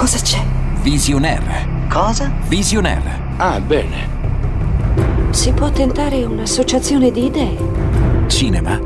[0.00, 0.42] Cosa c'è?
[0.80, 1.68] Visionaire.
[1.90, 2.32] Cosa?
[2.48, 3.20] Visionaire.
[3.36, 4.08] Ah, bene.
[5.28, 7.58] Si può tentare un'associazione di idee.
[8.26, 8.80] Cinema.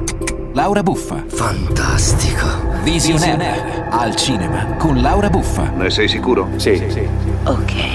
[0.55, 1.23] Laura Buffa.
[1.29, 2.49] Fantastico.
[2.83, 3.87] Visionaire.
[3.91, 5.71] Al cinema con Laura Buffa.
[5.77, 6.49] Ne sei sicuro?
[6.57, 7.07] Sì, sì.
[7.45, 7.94] Ok.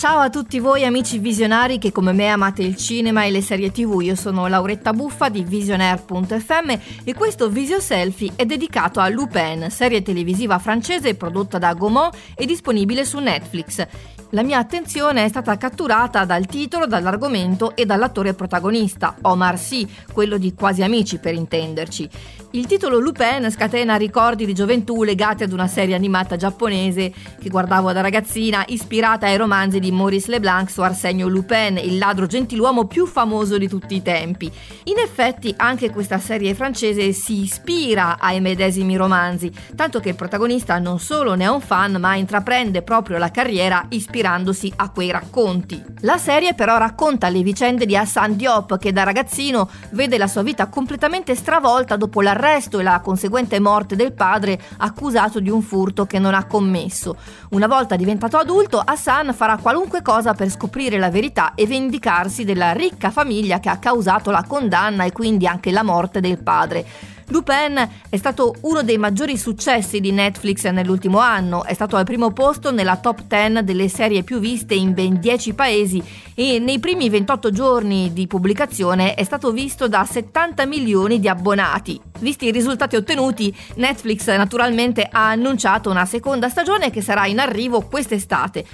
[0.00, 3.70] Ciao a tutti voi amici visionari che come me amate il cinema e le serie
[3.70, 9.66] tv, io sono Lauretta Buffa di visionaire.fm e questo Visio Selfie è dedicato a Lupin,
[9.68, 13.86] serie televisiva francese prodotta da Gaumont e disponibile su Netflix.
[14.32, 20.38] La mia attenzione è stata catturata dal titolo, dall'argomento e dall'attore protagonista, Omar Sy, quello
[20.38, 22.08] di Quasi Amici per intenderci.
[22.52, 27.92] Il titolo Lupin scatena ricordi di gioventù legati ad una serie animata giapponese che guardavo
[27.92, 33.06] da ragazzina, ispirata ai romanzi di Maurice Leblanc su Arsenio Lupin, il ladro gentiluomo più
[33.06, 34.50] famoso di tutti i tempi.
[34.84, 40.78] In effetti anche questa serie francese si ispira ai medesimi romanzi, tanto che il protagonista
[40.78, 45.82] non solo ne è un fan, ma intraprende proprio la carriera ispirandosi a quei racconti.
[46.00, 50.42] La serie però racconta le vicende di Hassan Diop che da ragazzino vede la sua
[50.42, 55.62] vita completamente stravolta dopo la l'arresto e la conseguente morte del padre accusato di un
[55.62, 57.16] furto che non ha commesso.
[57.50, 62.72] Una volta diventato adulto, Hassan farà qualunque cosa per scoprire la verità e vendicarsi della
[62.72, 66.84] ricca famiglia che ha causato la condanna e quindi anche la morte del padre.
[67.30, 72.32] Lupin è stato uno dei maggiori successi di Netflix nell'ultimo anno, è stato al primo
[72.32, 76.02] posto nella top 10 delle serie più viste in ben 10 paesi
[76.34, 82.00] e nei primi 28 giorni di pubblicazione è stato visto da 70 milioni di abbonati.
[82.18, 87.82] Visti i risultati ottenuti, Netflix naturalmente ha annunciato una seconda stagione che sarà in arrivo
[87.82, 88.64] quest'estate.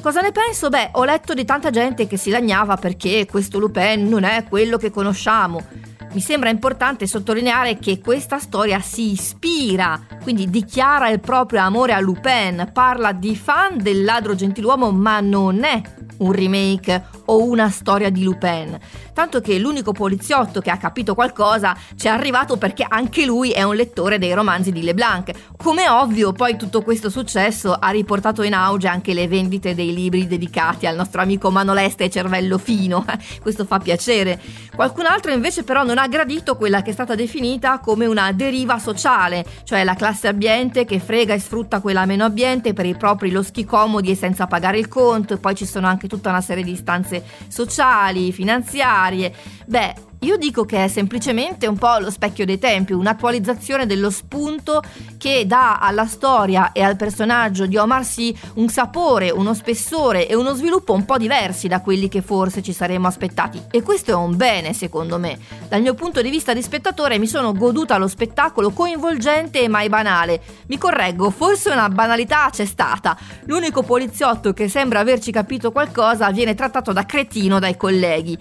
[0.00, 0.68] Cosa ne penso?
[0.70, 4.78] Beh, ho letto di tanta gente che si lagnava perché questo Lupin non è quello
[4.78, 5.81] che conosciamo.
[6.12, 12.00] Mi sembra importante sottolineare che questa storia si ispira, quindi dichiara il proprio amore a
[12.00, 15.80] Lupin, parla di fan del ladro gentiluomo, ma non è
[16.18, 18.78] un remake o una storia di Lupin.
[19.12, 23.62] Tanto che l'unico poliziotto che ha capito qualcosa ci è arrivato perché anche lui è
[23.62, 25.30] un lettore dei romanzi di Leblanc.
[25.56, 30.26] Come ovvio, poi tutto questo successo ha riportato in auge anche le vendite dei libri
[30.26, 33.04] dedicati al nostro amico Manoleste e Cervello Fino.
[33.40, 34.40] questo fa piacere.
[34.74, 38.78] Qualcun altro invece però non ha gradito quella che è stata definita come una deriva
[38.78, 43.30] sociale, cioè la classe ambiente che frega e sfrutta quella meno ambiente per i propri
[43.30, 46.64] loschi comodi e senza pagare il conto, e poi ci sono anche tutta una serie
[46.64, 47.11] di istanze
[47.48, 49.32] sociali, finanziarie.
[49.66, 54.82] Beh, io dico che è semplicemente un po' lo specchio dei tempi, un'attualizzazione dello spunto
[55.18, 60.36] che dà alla storia e al personaggio di Omar Sy un sapore, uno spessore e
[60.36, 63.60] uno sviluppo un po' diversi da quelli che forse ci saremmo aspettati.
[63.70, 65.38] E questo è un bene, secondo me.
[65.68, 69.88] Dal mio punto di vista di spettatore mi sono goduta lo spettacolo coinvolgente e mai
[69.88, 70.40] banale.
[70.66, 73.16] Mi correggo, forse una banalità c'è stata.
[73.46, 78.38] L'unico poliziotto che sembra averci capito qualcosa viene trattato da cretino dai colleghi.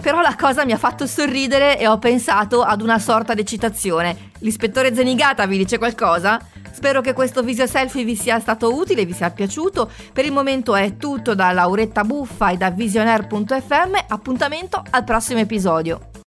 [0.00, 4.30] Però la cosa mi ha fatto sorridere e ho pensato ad una sorta di citazione.
[4.40, 6.38] L'ispettore Zenigata vi dice qualcosa?
[6.70, 9.90] Spero che questo visio selfie vi sia stato utile, vi sia piaciuto.
[10.12, 13.96] Per il momento è tutto da Lauretta Buffa e da visionaire.fm.
[14.08, 16.15] Appuntamento al prossimo episodio.